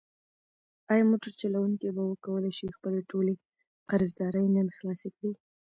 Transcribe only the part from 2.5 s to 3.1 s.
شي چې خپلې